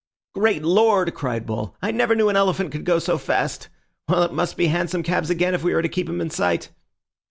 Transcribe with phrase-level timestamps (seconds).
[0.33, 3.69] "Great Lord!" cried Bull, "I never knew an elephant could go so fast.
[4.09, 6.71] Well, it must be hansom cabs again if we are to keep him in sight."